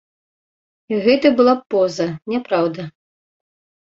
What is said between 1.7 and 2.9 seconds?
поза, няпраўда.